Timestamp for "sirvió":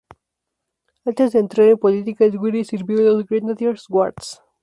2.65-2.97